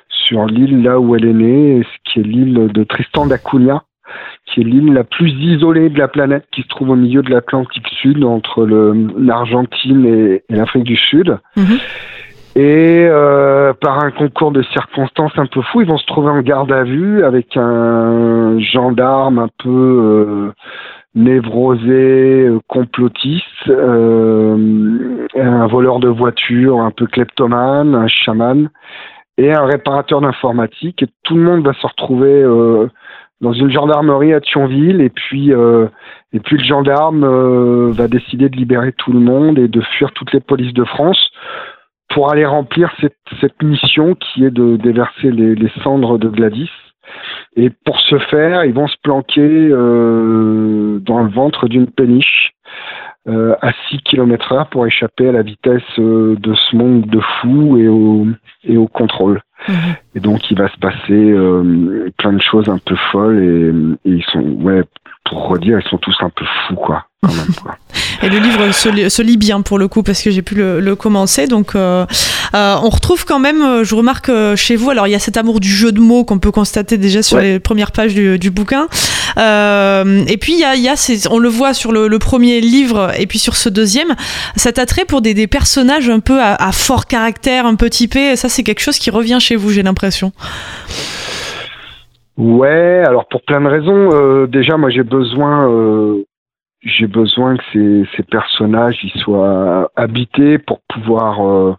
sur 0.09 0.45
l'île 0.45 0.83
là 0.83 0.99
où 0.99 1.15
elle 1.15 1.25
est 1.25 1.33
née, 1.33 1.83
ce 1.83 2.11
qui 2.11 2.19
est 2.19 2.23
l'île 2.23 2.69
de 2.73 2.83
Tristan 2.83 3.27
d'Acunha, 3.27 3.83
qui 4.45 4.61
est 4.61 4.63
l'île 4.63 4.93
la 4.93 5.03
plus 5.03 5.31
isolée 5.31 5.89
de 5.89 5.99
la 5.99 6.07
planète, 6.07 6.45
qui 6.51 6.63
se 6.63 6.67
trouve 6.67 6.89
au 6.89 6.95
milieu 6.95 7.21
de 7.21 7.29
l'Atlantique 7.29 7.87
Sud, 8.01 8.23
entre 8.23 8.65
l'Argentine 9.17 10.05
et, 10.05 10.43
et 10.49 10.55
l'Afrique 10.55 10.85
du 10.85 10.95
Sud. 10.95 11.37
Mhm. 11.55 11.77
Et 12.57 13.05
euh, 13.07 13.71
par 13.73 14.03
un 14.03 14.09
concours 14.09 14.51
de 14.51 14.63
circonstances 14.63 15.33
un 15.37 15.45
peu 15.45 15.61
fou, 15.61 15.81
ils 15.81 15.87
vont 15.87 15.99
se 15.99 16.07
trouver 16.07 16.31
en 16.31 16.41
garde 16.41 16.71
à 16.71 16.83
vue 16.83 17.23
avec 17.23 17.55
un 17.55 18.57
gendarme 18.57 19.37
un 19.37 19.49
peu 19.59 19.69
euh, 19.69 20.51
névrosé, 21.13 22.47
euh, 22.47 22.59
complotiste, 22.67 23.69
un 23.69 25.67
voleur 25.67 25.99
de 25.99 26.07
voiture 26.07 26.79
un 26.79 26.89
peu 26.89 27.05
kleptomane, 27.05 27.93
un 27.93 28.07
chaman 28.07 28.69
et 29.37 29.53
un 29.53 29.65
réparateur 29.65 30.21
d'informatique. 30.21 31.03
Et 31.03 31.07
tout 31.25 31.35
le 31.35 31.43
monde 31.43 31.63
va 31.63 31.73
se 31.73 31.85
retrouver 31.85 32.41
dans 33.39 33.53
une 33.53 33.69
gendarmerie 33.69 34.33
à 34.33 34.41
Thionville 34.41 35.01
et 35.01 35.09
puis 35.09 35.51
et 35.51 36.39
puis 36.39 36.57
le 36.57 36.63
gendarme 36.63 37.91
va 37.91 38.07
décider 38.07 38.49
de 38.49 38.55
libérer 38.55 38.93
tout 38.93 39.11
le 39.11 39.19
monde 39.19 39.59
et 39.59 39.67
de 39.67 39.81
fuir 39.81 40.11
toutes 40.13 40.33
les 40.33 40.39
polices 40.39 40.73
de 40.73 40.85
France 40.85 41.26
pour 42.09 42.31
aller 42.31 42.45
remplir 42.45 42.91
cette, 43.01 43.61
mission 43.61 44.15
qui 44.15 44.45
est 44.45 44.51
de 44.51 44.77
déverser 44.77 45.31
les, 45.31 45.55
les, 45.55 45.71
cendres 45.83 46.17
de 46.17 46.29
Gladys. 46.29 46.69
Et 47.55 47.69
pour 47.69 47.99
ce 47.99 48.17
faire, 48.17 48.65
ils 48.65 48.73
vont 48.73 48.87
se 48.87 48.97
planquer 49.01 49.41
euh, 49.41 50.99
dans 50.99 51.23
le 51.23 51.29
ventre 51.29 51.67
d'une 51.67 51.87
péniche 51.87 52.51
euh, 53.27 53.55
à 53.61 53.71
6 53.89 53.99
km 54.03 54.53
heure 54.53 54.67
pour 54.67 54.85
échapper 54.87 55.29
à 55.29 55.31
la 55.33 55.41
vitesse 55.41 55.81
euh, 55.99 56.35
de 56.39 56.55
ce 56.55 56.75
monde 56.75 57.01
de 57.07 57.19
fou 57.19 57.77
et 57.77 57.87
au, 57.87 58.25
et 58.63 58.77
au 58.77 58.87
contrôle. 58.87 59.41
Mhm. 59.67 59.75
Et 60.15 60.19
donc 60.19 60.49
il 60.49 60.57
va 60.57 60.69
se 60.69 60.77
passer 60.77 60.97
euh, 61.11 62.09
plein 62.17 62.33
de 62.33 62.41
choses 62.41 62.69
un 62.69 62.77
peu 62.77 62.95
folles 63.11 63.39
et, 63.43 64.09
et, 64.09 64.13
ils 64.13 64.23
sont, 64.31 64.39
ouais, 64.39 64.83
pour 65.25 65.47
redire, 65.49 65.79
ils 65.79 65.89
sont 65.89 65.97
tous 65.97 66.15
un 66.21 66.29
peu 66.29 66.45
fous, 66.67 66.75
quoi. 66.75 67.05
Quand 67.21 67.33
même, 67.33 67.53
quoi. 67.61 67.75
Et 68.23 68.29
le 68.29 68.39
livre 68.39 68.71
se, 68.71 69.21
lit 69.21 69.37
bien 69.37 69.61
pour 69.61 69.77
le 69.77 69.87
coup 69.87 70.01
parce 70.01 70.23
que 70.23 70.31
j'ai 70.31 70.41
pu 70.41 70.55
le, 70.55 70.95
commencer. 70.95 71.47
Donc 71.47 71.73
on 72.53 72.89
retrouve 72.89 73.25
quand 73.25 73.39
même, 73.39 73.83
je 73.83 73.95
remarque 73.95 74.31
chez 74.55 74.75
vous, 74.75 74.89
alors 74.89 75.07
il 75.07 75.11
y 75.11 75.15
a 75.15 75.19
cet 75.19 75.37
amour 75.37 75.59
du 75.59 75.69
jeu 75.69 75.91
de 75.91 75.99
mots 75.99 76.23
qu'on 76.23 76.39
peut 76.39 76.51
constater 76.51 76.97
déjà 76.97 77.21
sur 77.21 77.39
les 77.39 77.59
premières 77.59 77.91
pages 77.91 78.13
du, 78.13 78.51
bouquin. 78.51 78.87
et 79.37 80.37
puis 80.39 80.53
il 80.53 80.59
y 80.59 80.63
a, 80.63 80.75
y 80.75 80.89
a 80.89 81.27
on 81.29 81.39
le 81.39 81.49
voit 81.49 81.73
sur 81.73 81.91
le, 81.91 82.17
premier 82.19 82.59
livre 82.61 83.11
et 83.17 83.27
puis 83.27 83.39
sur 83.39 83.55
ce 83.55 83.69
deuxième, 83.69 84.15
cet 84.55 84.79
attrait 84.79 85.05
pour 85.05 85.21
des, 85.21 85.33
des 85.33 85.47
personnages 85.47 86.09
un 86.09 86.19
peu 86.19 86.41
à, 86.41 86.55
à 86.55 86.71
fort 86.71 87.05
caractère, 87.05 87.65
un 87.65 87.75
peu 87.75 87.89
typé. 87.89 88.35
Ça 88.35 88.49
c'est 88.49 88.63
quelque 88.63 88.81
chose 88.81 88.97
qui 88.97 89.09
revient 89.09 89.37
chez 89.39 89.55
vous, 89.55 89.69
j'ai 89.69 89.83
l'impression. 89.83 90.31
Ouais, 92.37 93.03
alors 93.05 93.27
pour 93.27 93.41
plein 93.41 93.61
de 93.61 93.67
raisons. 93.67 94.11
Euh, 94.13 94.47
déjà, 94.47 94.77
moi, 94.77 94.89
j'ai 94.91 95.03
besoin, 95.03 95.69
euh, 95.71 96.23
j'ai 96.81 97.07
besoin 97.07 97.57
que 97.57 97.63
ces, 97.73 98.03
ces, 98.15 98.23
personnages 98.23 98.97
ils 99.03 99.19
soient 99.21 99.91
habités 99.95 100.59
pour 100.59 100.81
pouvoir, 100.87 101.45
euh, 101.45 101.75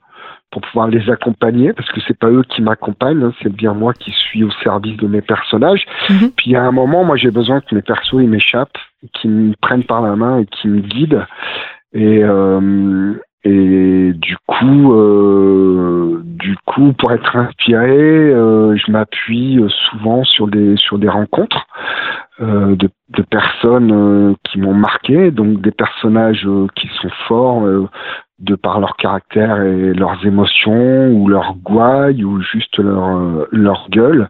pour 0.50 0.62
pouvoir 0.62 0.88
les 0.88 1.10
accompagner, 1.10 1.72
parce 1.72 1.90
que 1.90 2.00
c'est 2.06 2.18
pas 2.18 2.28
eux 2.28 2.44
qui 2.48 2.62
m'accompagnent, 2.62 3.22
hein, 3.22 3.32
c'est 3.42 3.52
bien 3.52 3.74
moi 3.74 3.92
qui 3.92 4.10
suis 4.12 4.44
au 4.44 4.50
service 4.62 4.96
de 4.96 5.06
mes 5.06 5.20
personnages. 5.20 5.84
Mhm. 6.08 6.30
Puis 6.36 6.56
à 6.56 6.62
un 6.62 6.72
moment, 6.72 7.04
moi, 7.04 7.16
j'ai 7.16 7.30
besoin 7.30 7.60
que 7.60 7.74
mes 7.74 7.82
persos 7.82 8.22
ils 8.22 8.28
m'échappent, 8.28 8.78
qu'ils 9.14 9.30
me 9.30 9.54
prennent 9.60 9.84
par 9.84 10.02
la 10.02 10.16
main 10.16 10.40
et 10.40 10.46
qu'ils 10.46 10.70
me 10.70 10.80
guident. 10.80 11.26
Et 11.92 12.22
et 13.44 14.12
du 14.14 14.36
coup, 14.46 14.92
euh, 14.94 16.20
du 16.24 16.56
coup, 16.66 16.92
pour 16.92 17.12
être 17.12 17.36
inspiré, 17.36 17.88
euh, 17.88 18.76
je 18.76 18.90
m'appuie 18.90 19.60
souvent 19.90 20.24
sur 20.24 20.48
des 20.48 20.76
sur 20.76 20.98
des 20.98 21.08
rencontres 21.08 21.66
euh, 22.40 22.76
de, 22.76 23.22
personnes 23.22 23.90
euh, 23.92 24.34
qui 24.44 24.60
m'ont 24.60 24.74
marqué, 24.74 25.32
donc 25.32 25.60
des 25.60 25.72
personnages 25.72 26.46
euh, 26.46 26.68
qui 26.76 26.88
sont 27.00 27.10
forts 27.26 27.66
de 28.38 28.54
par 28.54 28.78
leur 28.78 28.96
caractère 28.96 29.60
et 29.62 29.92
leurs 29.92 30.24
émotions 30.24 31.08
ou 31.10 31.26
leur 31.26 31.54
gouaille 31.56 32.22
ou 32.22 32.40
juste 32.40 32.78
leur 32.78 33.48
leur 33.50 33.88
gueule. 33.90 34.28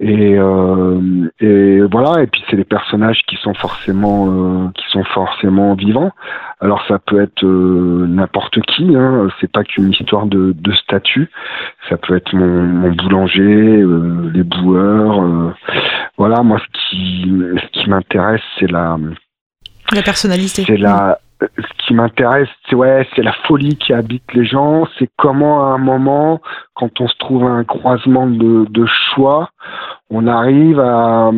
Et, 0.00 0.36
euh, 0.36 1.30
et 1.40 1.80
voilà. 1.82 2.22
Et 2.22 2.26
puis 2.26 2.42
c'est 2.50 2.56
des 2.56 2.64
personnages 2.64 3.22
qui 3.28 3.36
sont 3.36 3.54
forcément 3.54 4.26
euh, 4.28 4.68
qui 4.74 4.84
sont 4.90 5.04
forcément 5.04 5.74
vivants. 5.74 6.10
Alors 6.60 6.82
ça 6.88 6.98
peut 6.98 7.20
être 7.20 7.44
euh, 7.44 8.06
n'importe 8.08 8.60
qui. 8.62 8.96
Hein. 8.96 9.28
C'est 9.40 9.50
pas 9.50 9.62
qu'une 9.62 9.90
histoire 9.90 10.26
de, 10.26 10.54
de, 10.58 10.72
statut. 10.72 11.30
Ça 11.88 11.96
peut 11.96 12.16
être 12.16 12.34
mon, 12.34 12.62
mon 12.62 12.90
boulanger, 12.92 13.42
euh, 13.42 14.30
les 14.34 14.42
boueurs. 14.42 15.54
voilà. 16.16 16.42
Moi, 16.42 16.58
ce 16.58 16.90
qui 16.90 17.30
ce 17.56 17.66
qui 17.80 17.88
m'intéresse, 17.88 18.42
c'est 18.58 18.70
la 18.70 18.96
la 19.92 20.02
personnalité. 20.02 20.64
C'est 20.66 20.78
la 20.78 21.18
ce 21.58 21.86
qui 21.86 21.94
m'intéresse, 21.94 22.48
c'est 22.68 22.76
ouais, 22.76 23.06
c'est 23.14 23.22
la 23.22 23.32
folie 23.46 23.76
qui 23.76 23.92
habite 23.92 24.32
les 24.32 24.44
gens. 24.44 24.86
C'est 24.98 25.08
comment 25.16 25.66
à 25.66 25.74
un 25.74 25.78
moment, 25.78 26.40
quand 26.74 27.00
on 27.00 27.08
se 27.08 27.16
trouve 27.18 27.44
à 27.44 27.50
un 27.50 27.64
croisement 27.64 28.26
de, 28.26 28.66
de 28.68 28.86
choix, 28.86 29.50
on 30.14 30.26
arrive 30.26 30.78
à, 30.78 31.30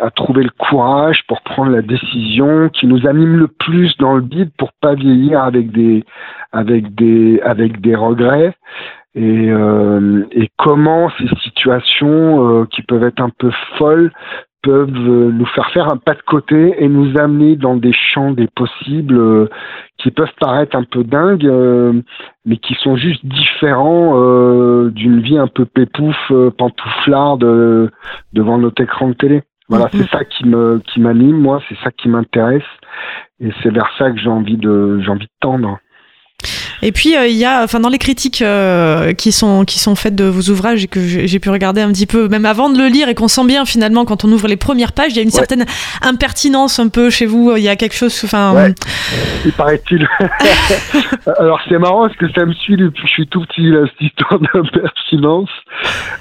à, 0.00 0.10
trouver 0.10 0.42
le 0.42 0.50
courage 0.50 1.22
pour 1.28 1.42
prendre 1.42 1.70
la 1.70 1.80
décision 1.80 2.68
qui 2.70 2.88
nous 2.88 3.06
anime 3.06 3.36
le 3.36 3.46
plus 3.46 3.96
dans 3.98 4.16
le 4.16 4.24
vide 4.24 4.50
pour 4.58 4.72
pas 4.80 4.94
vieillir 4.94 5.42
avec 5.42 5.70
des 5.70 6.04
avec 6.50 6.92
des 6.96 7.40
avec 7.42 7.80
des 7.80 7.94
regrets. 7.94 8.52
Et, 9.14 9.48
euh, 9.48 10.26
et 10.32 10.50
comment 10.58 11.08
ces 11.18 11.28
situations 11.44 12.62
euh, 12.62 12.66
qui 12.66 12.82
peuvent 12.82 13.04
être 13.04 13.20
un 13.20 13.30
peu 13.30 13.50
folles 13.78 14.12
peuvent 14.66 14.90
euh, 14.90 15.30
nous 15.30 15.46
faire 15.46 15.70
faire 15.70 15.92
un 15.92 15.96
pas 15.96 16.14
de 16.14 16.22
côté 16.22 16.74
et 16.78 16.88
nous 16.88 17.16
amener 17.16 17.54
dans 17.54 17.76
des 17.76 17.92
champs 17.92 18.32
des 18.32 18.48
possibles 18.48 19.16
euh, 19.16 19.48
qui 19.96 20.10
peuvent 20.10 20.34
paraître 20.40 20.76
un 20.76 20.82
peu 20.82 21.04
dingues, 21.04 21.46
euh, 21.46 21.92
mais 22.44 22.56
qui 22.56 22.74
sont 22.74 22.96
juste 22.96 23.24
différents 23.24 24.14
d'une 24.90 25.20
vie 25.20 25.38
un 25.38 25.46
peu 25.46 25.64
pépouf, 25.64 26.16
pantouflarde 26.58 27.90
devant 28.32 28.58
notre 28.58 28.82
écran 28.82 29.08
de 29.08 29.14
télé. 29.14 29.42
Voilà, 29.68 29.88
c'est 29.92 29.98
mhm. 29.98 30.08
ça 30.12 30.24
qui 30.24 30.46
me 30.46 30.80
qui 30.84 31.00
m'anime, 31.00 31.38
moi, 31.38 31.60
c'est 31.68 31.78
ça 31.82 31.90
qui 31.90 32.08
m'intéresse, 32.08 32.70
et 33.40 33.50
c'est 33.62 33.70
vers 33.70 33.90
ça 33.98 34.10
que 34.10 34.18
j'ai 34.18 34.28
envie 34.28 34.56
de 34.56 35.00
j'ai 35.00 35.10
envie 35.10 35.26
de 35.26 35.38
tendre. 35.40 35.78
Et 36.82 36.92
puis 36.92 37.16
euh, 37.16 37.26
il 37.26 37.36
y 37.36 37.44
a, 37.44 37.62
enfin 37.62 37.80
dans 37.80 37.88
les 37.88 37.98
critiques 37.98 38.42
euh, 38.42 39.12
qui 39.12 39.32
sont 39.32 39.64
qui 39.64 39.78
sont 39.78 39.94
faites 39.94 40.14
de 40.14 40.24
vos 40.24 40.50
ouvrages 40.50 40.84
et 40.84 40.88
que 40.88 41.00
j'ai 41.00 41.38
pu 41.38 41.50
regarder 41.50 41.80
un 41.80 41.90
petit 41.92 42.06
peu, 42.06 42.28
même 42.28 42.46
avant 42.46 42.70
de 42.70 42.78
le 42.78 42.88
lire 42.88 43.08
et 43.08 43.14
qu'on 43.14 43.28
sent 43.28 43.44
bien 43.46 43.64
finalement 43.64 44.04
quand 44.04 44.24
on 44.24 44.32
ouvre 44.32 44.48
les 44.48 44.56
premières 44.56 44.92
pages, 44.92 45.12
il 45.12 45.16
y 45.16 45.20
a 45.20 45.22
une 45.22 45.30
certaine 45.30 45.64
impertinence 46.02 46.78
un 46.78 46.88
peu 46.88 47.10
chez 47.10 47.26
vous. 47.26 47.54
Il 47.56 47.62
y 47.62 47.68
a 47.68 47.76
quelque 47.76 47.94
chose, 47.94 48.20
enfin. 48.24 48.54
Ouais. 48.54 48.74
Il 49.44 49.52
paraît-il. 49.52 50.08
Alors 51.38 51.60
c'est 51.68 51.78
marrant 51.78 52.06
parce 52.06 52.16
que 52.16 52.30
ça 52.32 52.44
me 52.44 52.52
suit 52.52 52.76
depuis 52.76 53.02
que 53.02 53.08
je 53.08 53.12
suis 53.12 53.26
tout 53.26 53.40
petit 53.42 53.72
cette 53.72 54.00
histoire 54.00 54.40
d'impertinence. 54.40 55.50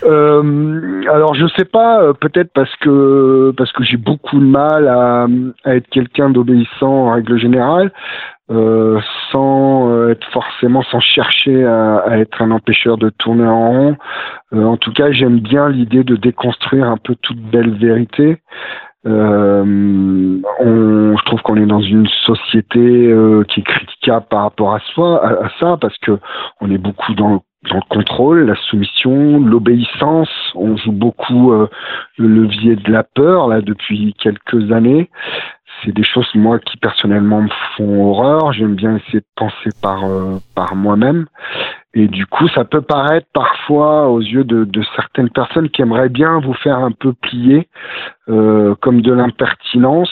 Euh, 0.03 1.01
alors 1.11 1.35
je 1.35 1.47
sais 1.55 1.65
pas, 1.65 2.13
peut-être 2.13 2.51
parce 2.53 2.73
que 2.81 3.53
parce 3.57 3.71
que 3.71 3.83
j'ai 3.83 3.97
beaucoup 3.97 4.39
de 4.39 4.45
mal 4.45 4.87
à, 4.87 5.27
à 5.63 5.75
être 5.75 5.87
quelqu'un 5.89 6.29
d'obéissant 6.29 7.07
en 7.07 7.11
règle 7.13 7.37
générale. 7.39 7.91
Euh, 8.51 9.01
sans 9.31 9.89
euh, 9.89 10.11
être 10.11 10.27
forcément 10.31 10.83
sans 10.83 10.99
chercher 10.99 11.65
à, 11.65 11.97
à, 11.97 12.17
être 12.19 12.43
un 12.43 12.51
empêcheur 12.51 12.95
de 12.97 13.09
tourner 13.09 13.47
en 13.47 13.71
rond. 13.71 13.97
Euh, 14.53 14.63
en 14.65 14.77
tout 14.77 14.93
cas, 14.93 15.11
j'aime 15.11 15.39
bien 15.39 15.67
l'idée 15.67 16.03
de 16.03 16.15
déconstruire 16.15 16.85
un 16.85 16.97
peu 16.97 17.15
toute 17.15 17.39
belle 17.39 17.71
vérité. 17.71 18.37
Euh, 19.07 20.39
on, 20.59 21.17
je 21.17 21.25
trouve 21.25 21.41
qu'on 21.41 21.55
est 21.55 21.65
dans 21.65 21.81
une 21.81 22.07
société 22.25 23.11
qui 23.47 23.61
est 23.61 23.63
critiquable 23.63 24.27
par 24.29 24.43
rapport 24.43 24.75
à 24.75 24.79
soi, 24.93 25.25
à, 25.25 25.49
ça, 25.59 25.77
parce 25.81 25.97
que 25.97 26.19
on 26.61 26.69
est 26.69 26.77
beaucoup 26.77 27.15
dans 27.15 27.43
dans 27.69 27.77
le 27.77 27.89
contrôle, 27.89 28.45
la 28.45 28.55
soumission, 28.55 29.39
l'obéissance. 29.39 30.29
On 30.55 30.77
joue 30.77 30.91
beaucoup 30.91 31.51
le 31.51 32.27
levier 32.27 32.75
de 32.75 32.91
la 32.91 33.03
peur 33.03 33.47
là 33.47 33.61
depuis 33.61 34.13
quelques 34.19 34.71
années 34.71 35.09
c'est 35.83 35.93
des 35.93 36.03
choses 36.03 36.29
moi 36.35 36.59
qui 36.59 36.77
personnellement 36.77 37.41
me 37.41 37.49
font 37.75 38.09
horreur. 38.09 38.53
J'aime 38.53 38.75
bien 38.75 38.97
essayer 38.97 39.19
de 39.19 39.25
penser 39.35 39.69
par 39.81 40.05
euh, 40.05 40.37
par 40.55 40.75
moi-même. 40.75 41.25
Et 41.93 42.07
du 42.07 42.25
coup, 42.25 42.47
ça 42.49 42.65
peut 42.65 42.81
paraître 42.81 43.27
parfois 43.33 44.09
aux 44.09 44.19
yeux 44.19 44.43
de, 44.43 44.65
de 44.65 44.83
certaines 44.95 45.29
personnes 45.29 45.69
qui 45.69 45.81
aimeraient 45.81 46.09
bien 46.09 46.39
vous 46.41 46.53
faire 46.53 46.77
un 46.77 46.91
peu 46.91 47.13
plier, 47.13 47.69
euh, 48.27 48.75
comme 48.81 49.01
de 49.01 49.13
l'impertinence. 49.13 50.11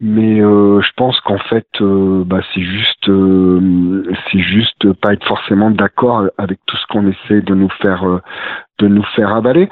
Mais 0.00 0.40
euh, 0.40 0.80
je 0.80 0.90
pense 0.96 1.20
qu'en 1.22 1.38
fait, 1.38 1.66
euh, 1.80 2.22
bah, 2.24 2.40
c'est 2.54 2.62
juste, 2.62 3.08
euh, 3.08 4.04
c'est 4.30 4.38
juste 4.38 4.92
pas 4.92 5.12
être 5.12 5.26
forcément 5.26 5.70
d'accord 5.70 6.24
avec 6.38 6.60
tout 6.66 6.76
ce 6.76 6.86
qu'on 6.86 7.08
essaie 7.08 7.40
de 7.40 7.54
nous 7.54 7.70
faire, 7.82 8.04
de 8.78 8.86
nous 8.86 9.02
faire 9.16 9.34
avaler. 9.34 9.68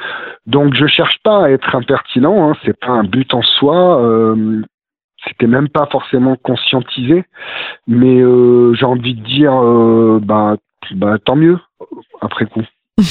Donc, 0.47 0.75
je 0.75 0.87
cherche 0.87 1.19
pas 1.23 1.45
à 1.45 1.51
être 1.51 1.77
impertinent. 1.77 2.51
Hein, 2.51 2.57
c'est 2.65 2.79
pas 2.79 2.93
un 2.93 3.05
but 3.05 3.33
en 3.35 3.43
soi 3.43 4.01
c'était 5.27 5.47
même 5.47 5.69
pas 5.69 5.87
forcément 5.87 6.37
conscientisé, 6.37 7.25
mais 7.87 8.21
euh, 8.21 8.75
j'ai 8.75 8.87
envie 8.87 9.15
de 9.15 9.25
dire, 9.25 9.55
euh, 9.55 10.21
bah, 10.23 10.57
bah, 10.93 11.19
tant 11.25 11.37
mieux 11.37 11.59
après 12.21 12.47
coup. 12.47 12.63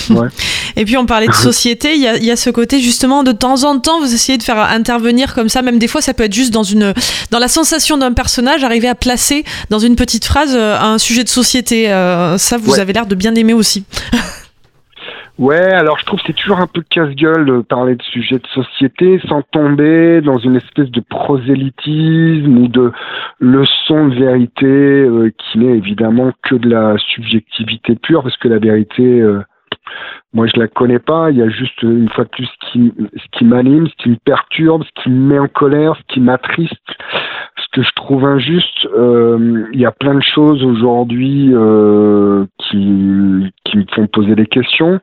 Ouais. 0.10 0.30
Et 0.78 0.84
puis 0.84 0.98
on 0.98 1.06
parlait 1.06 1.28
de 1.28 1.34
société, 1.34 1.94
il 1.94 2.02
y 2.02 2.08
a, 2.08 2.18
y 2.18 2.32
a, 2.32 2.36
ce 2.36 2.50
côté 2.50 2.80
justement 2.80 3.22
de 3.22 3.32
temps 3.32 3.66
en 3.66 3.80
temps 3.80 4.00
vous 4.00 4.14
essayez 4.14 4.40
de 4.40 4.44
faire 4.44 4.58
intervenir 4.58 5.36
comme 5.36 5.48
ça, 5.48 5.62
même 5.62 5.78
des 5.78 5.88
fois 5.88 6.02
ça 6.02 6.16
peut 6.16 6.24
être 6.24 6.34
juste 6.34 6.52
dans 6.52 6.64
une 6.64 6.92
dans 7.30 7.38
la 7.38 7.48
sensation 7.48 7.98
d'un 7.98 8.12
personnage, 8.12 8.64
arriver 8.64 8.88
à 8.88 8.96
placer 8.96 9.44
dans 9.70 9.78
une 9.78 9.96
petite 9.96 10.26
phrase 10.26 10.56
euh, 10.56 10.76
un 10.80 10.98
sujet 10.98 11.24
de 11.24 11.30
société. 11.30 11.86
ça 11.86 12.58
vous 12.58 12.80
avez 12.80 12.94
l'air 12.94 13.06
de 13.06 13.16
bien 13.16 13.36
aimer 13.36 13.54
aussi. 13.54 13.86
Ouais, 15.38 15.74
alors 15.74 16.00
je 16.00 16.06
trouve 16.06 16.20
que 16.22 16.28
c'est 16.28 16.34
toujours 16.34 16.60
un 16.60 16.68
peu 16.68 16.82
casse-gueule 16.90 17.46
de 17.46 17.60
parler 17.60 17.96
de 17.96 18.04
sujets 18.04 18.40
de 18.40 18.48
société 18.54 19.20
sans 19.28 19.42
tomber 19.42 20.22
dans 20.22 20.38
une 20.38 20.56
espèce 20.56 20.90
de 20.90 21.02
prosélytisme 21.02 22.58
ou 22.58 22.70
de 22.70 22.94
leçon 23.40 24.08
de 24.08 24.16
vérité 24.16 24.66
euh, 24.66 25.34
qui 25.38 25.60
n'est 25.60 25.76
évidemment 25.78 26.32
que 26.42 26.56
de 26.56 26.70
la 26.70 26.96
subjectivité 27.14 27.96
pure, 27.96 28.24
parce 28.24 28.38
que 28.38 28.48
la 28.48 28.60
vérité, 28.60 29.04
euh, 29.04 29.42
moi 30.34 30.48
je 30.48 30.60
la 30.60 30.68
connais 30.68 31.00
pas. 31.00 31.32
Il 31.32 31.38
y 31.38 31.42
a 31.42 31.50
juste 31.50 31.82
une 31.82 32.10
fois 32.10 32.26
de 32.26 32.30
plus 32.30 32.46
ce 32.46 32.72
qui, 32.72 32.94
ce 33.16 33.38
qui 33.38 33.46
m'anime, 33.46 33.88
ce 33.88 34.04
qui 34.04 34.10
me 34.10 34.18
perturbe, 34.24 34.84
ce 34.84 35.04
qui 35.04 35.10
me 35.10 35.34
met 35.34 35.40
en 35.40 35.48
colère, 35.48 35.96
ce 35.96 36.14
qui 36.14 36.20
m'attriste, 36.20 36.74
que 37.76 37.84
je 37.84 37.92
trouve 37.96 38.24
injuste. 38.26 38.88
Euh, 38.96 39.68
il 39.74 39.80
y 39.80 39.86
a 39.86 39.92
plein 39.92 40.16
de 40.16 40.24
choses 40.24 40.64
aujourd'hui 40.64 41.52
euh, 41.54 42.46
qui, 42.58 43.52
qui 43.66 43.78
me 43.78 43.86
font 43.94 44.08
poser 44.08 44.34
des 44.36 44.46
questions. 44.46 45.02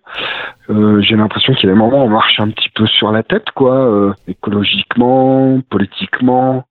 Euh, 0.71 1.03
J'ai 1.03 1.17
l'impression 1.17 1.53
qu'il 1.53 1.69
y 1.69 1.71
a 1.71 1.75
des 1.75 1.79
moments 1.79 2.03
où 2.03 2.07
on 2.07 2.09
marche 2.09 2.41
un 2.41 2.49
petit 2.49 2.71
peu 2.71 2.87
sur 2.87 3.13
la 3.13 3.23
tête, 3.23 3.51
quoi, 3.55 3.75
euh, 3.75 4.15
écologiquement, 4.27 5.61
politiquement, 5.69 6.65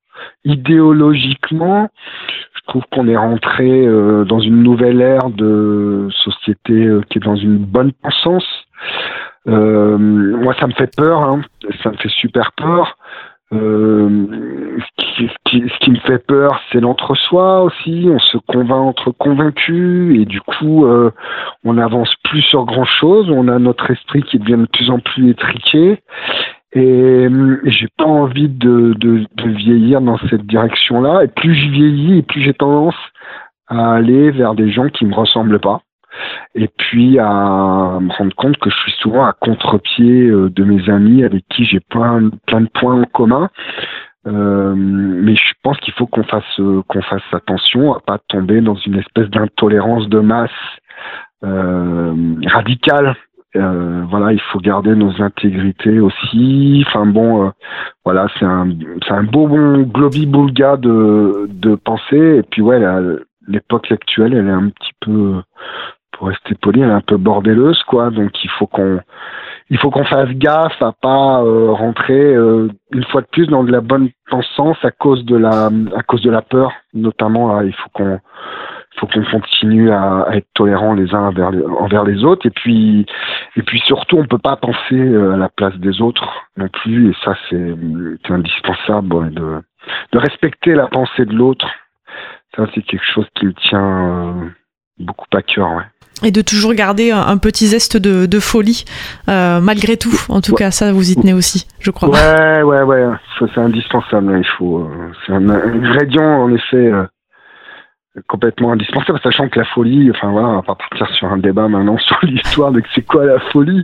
idéologiquement. 0.43 1.89
Trouve 2.71 2.83
qu'on 2.89 3.09
est 3.09 3.17
rentré 3.17 3.85
euh, 3.85 4.23
dans 4.23 4.39
une 4.39 4.63
nouvelle 4.63 5.01
ère 5.01 5.29
de 5.29 6.07
société 6.23 6.85
euh, 6.85 7.01
qui 7.09 7.17
est 7.17 7.21
dans 7.21 7.35
une 7.35 7.57
bonne 7.57 7.91
pensance. 7.91 8.47
moi, 9.45 10.55
ça 10.57 10.67
me 10.67 10.73
fait 10.73 10.95
peur, 10.95 11.21
hein. 11.21 11.41
ça 11.83 11.91
me 11.91 11.97
fait 11.97 12.07
super 12.07 12.53
peur. 12.53 12.95
Euh, 13.53 14.77
ce, 14.97 15.23
qui, 15.43 15.67
ce, 15.67 15.79
qui, 15.79 15.91
me 15.91 15.99
fait 15.99 16.25
peur, 16.25 16.61
c'est 16.71 16.79
l'entre-soi 16.79 17.63
aussi. 17.63 18.07
On 18.09 18.19
se 18.19 18.37
convainc 18.37 18.87
entre 18.87 19.11
convaincus 19.11 20.17
et 20.17 20.25
du 20.25 20.39
coup, 20.39 20.85
euh, 20.85 21.11
on 21.65 21.73
n'avance 21.73 22.13
plus 22.23 22.41
sur 22.41 22.63
grand-chose. 22.63 23.29
On 23.29 23.49
a 23.49 23.59
notre 23.59 23.91
esprit 23.91 24.23
qui 24.23 24.39
devient 24.39 24.61
de 24.61 24.67
plus 24.67 24.89
en 24.89 24.99
plus 24.99 25.29
étriqué. 25.29 25.99
Et, 26.73 27.25
et 27.25 27.71
j'ai 27.71 27.89
pas 27.97 28.05
envie 28.05 28.47
de, 28.47 28.93
de, 28.97 29.25
de, 29.35 29.49
vieillir 29.49 30.01
dans 30.01 30.17
cette 30.29 30.45
direction-là. 30.45 31.23
Et 31.23 31.27
plus 31.27 31.53
je 31.53 31.69
vieillis, 31.69 32.19
et 32.19 32.21
plus 32.21 32.41
j'ai 32.41 32.53
tendance 32.53 32.95
à 33.67 33.93
aller 33.93 34.31
vers 34.31 34.55
des 34.55 34.71
gens 34.71 34.87
qui 34.89 35.05
me 35.05 35.13
ressemblent 35.13 35.59
pas 35.59 35.81
et 36.55 36.67
puis 36.67 37.19
à 37.19 37.99
me 38.01 38.11
rendre 38.11 38.35
compte 38.35 38.57
que 38.57 38.69
je 38.69 38.75
suis 38.75 38.91
souvent 38.99 39.25
à 39.25 39.33
contre-pied 39.33 40.27
euh, 40.27 40.49
de 40.49 40.63
mes 40.63 40.89
amis 40.89 41.23
avec 41.23 41.45
qui 41.49 41.65
j'ai 41.65 41.79
plein, 41.79 42.29
plein 42.47 42.61
de 42.61 42.69
points 42.69 43.01
en 43.01 43.05
commun. 43.05 43.49
Euh, 44.27 44.75
mais 44.75 45.35
je 45.35 45.53
pense 45.63 45.79
qu'il 45.79 45.93
faut 45.95 46.05
qu'on 46.05 46.23
fasse 46.23 46.61
qu'on 46.87 47.01
fasse 47.01 47.23
attention 47.31 47.93
à 47.95 47.99
pas 47.99 48.19
tomber 48.27 48.61
dans 48.61 48.75
une 48.75 48.99
espèce 48.99 49.29
d'intolérance 49.29 50.07
de 50.09 50.19
masse 50.19 50.51
euh, 51.43 52.35
radicale. 52.45 53.15
Euh, 53.57 54.03
voilà, 54.09 54.31
il 54.31 54.39
faut 54.39 54.59
garder 54.59 54.95
nos 54.95 55.21
intégrités 55.21 55.99
aussi. 55.99 56.83
Enfin 56.87 57.05
bon, 57.05 57.47
euh, 57.47 57.49
voilà, 58.05 58.27
c'est 58.39 58.45
un 58.45 58.69
c'est 59.05 59.13
un 59.13 59.23
beau 59.23 59.47
bon 59.47 59.81
globi 59.81 60.25
boulga 60.25 60.77
de 60.77 61.47
de 61.49 61.75
penser. 61.75 62.37
Et 62.37 62.43
puis 62.43 62.61
ouais, 62.61 62.79
l'époque 63.47 63.91
actuelle, 63.91 64.33
elle 64.33 64.47
est 64.47 64.51
un 64.51 64.69
petit 64.69 64.93
peu 65.01 65.41
pour 66.13 66.27
rester 66.27 66.55
poli, 66.55 66.81
elle 66.81 66.89
est 66.89 66.93
un 66.93 67.01
peu 67.01 67.17
bordéleuse, 67.17 67.81
quoi. 67.87 68.09
Donc 68.09 68.31
il 68.43 68.49
faut 68.51 68.67
qu'on 68.67 68.99
il 69.69 69.77
faut 69.79 69.89
qu'on 69.89 70.05
fasse 70.05 70.29
gaffe 70.29 70.81
à 70.81 70.93
pas 70.93 71.41
euh, 71.41 71.71
rentrer 71.71 72.35
euh, 72.35 72.69
une 72.91 73.03
fois 73.05 73.21
de 73.21 73.27
plus 73.27 73.47
dans 73.47 73.63
de 73.63 73.71
la 73.71 73.81
bonne 73.81 74.09
pensance 74.29 74.77
à 74.83 74.91
cause 74.91 75.25
de 75.25 75.35
la 75.35 75.69
à 75.95 76.03
cause 76.03 76.21
de 76.21 76.31
la 76.31 76.41
peur, 76.41 76.71
notamment. 76.93 77.59
il 77.61 77.73
faut 77.73 77.89
qu'on 77.93 78.19
faut 78.99 79.07
qu'on 79.07 79.23
continue 79.23 79.91
à, 79.91 80.27
être 80.33 80.47
tolérants 80.53 80.93
les 80.93 81.13
uns 81.13 81.27
envers 81.27 81.51
les, 81.51 81.63
envers 81.63 82.03
les 82.03 82.23
autres 82.23 82.45
et 82.45 82.51
puis 82.51 83.05
et 83.55 83.63
puis 83.63 83.79
surtout 83.85 84.17
on 84.17 84.27
peut 84.27 84.37
pas 84.37 84.55
penser 84.55 84.95
euh, 84.95 85.33
à 85.33 85.37
la 85.37 85.49
place 85.49 85.75
des 85.77 86.01
autres 86.01 86.27
non 86.57 86.67
plus 86.67 87.11
et 87.11 87.15
ça 87.23 87.35
c'est 87.49 87.75
indispensable 88.29 89.33
de 89.33 89.61
de 90.11 90.17
respecter 90.17 90.75
la 90.75 90.87
pensée 90.87 91.25
de 91.25 91.33
l'autre 91.33 91.67
ça 92.55 92.65
c'est 92.73 92.81
quelque 92.81 93.05
chose 93.13 93.27
qui 93.35 93.45
me 93.45 93.53
tient 93.53 94.51
beaucoup 94.99 95.25
à 95.33 95.41
cœur 95.41 95.71
ouais 95.71 95.85
et 96.23 96.31
de 96.31 96.41
toujours 96.41 96.73
garder 96.73 97.11
un, 97.11 97.37
petit 97.37 97.67
zeste 97.67 97.97
de, 97.97 98.39
folie, 98.39 98.85
euh, 99.29 99.59
malgré 99.59 99.97
tout. 99.97 100.13
En 100.29 100.41
tout 100.41 100.53
cas, 100.53 100.71
ça, 100.71 100.91
vous 100.93 101.11
y 101.11 101.15
tenez 101.15 101.33
aussi, 101.33 101.67
je 101.79 101.91
crois. 101.91 102.09
Ouais, 102.09 102.61
ouais, 102.61 102.81
ouais, 102.83 103.07
c'est 103.39 103.57
indispensable. 103.57 104.37
Il 104.37 104.47
faut, 104.57 104.79
euh, 104.79 105.11
c'est 105.25 105.33
un, 105.33 105.49
ingrédient, 105.49 106.43
en 106.43 106.53
effet, 106.53 106.77
euh, 106.77 107.03
complètement 108.27 108.73
indispensable, 108.73 109.19
sachant 109.23 109.47
que 109.47 109.59
la 109.59 109.65
folie, 109.65 110.11
enfin 110.11 110.31
voilà, 110.31 110.49
on 110.49 110.55
va 110.57 110.61
pas 110.61 110.75
partir 110.75 111.07
sur 111.15 111.27
un 111.27 111.37
débat 111.37 111.67
maintenant 111.67 111.97
sur 112.07 112.19
l'histoire 112.23 112.71
de 112.71 112.81
c'est 112.93 113.05
quoi 113.05 113.25
la 113.25 113.39
folie, 113.51 113.83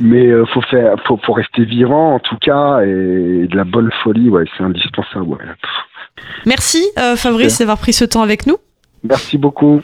mais 0.00 0.30
faut 0.52 0.62
faire, 0.62 0.94
faut, 1.06 1.18
faut 1.24 1.32
rester 1.32 1.64
vivant 1.64 2.14
en 2.14 2.20
tout 2.20 2.36
cas, 2.36 2.82
et, 2.82 3.46
de 3.48 3.56
la 3.56 3.64
bonne 3.64 3.90
folie, 4.02 4.28
ouais, 4.28 4.44
c'est 4.56 4.62
indispensable. 4.62 5.26
Ouais. 5.26 5.38
Merci 6.46 6.84
Fabrice 7.16 7.58
d'avoir 7.58 7.78
pris 7.78 7.92
ce 7.92 8.04
temps 8.04 8.22
avec 8.22 8.46
nous. 8.46 8.56
Merci 9.02 9.38
beaucoup. 9.38 9.82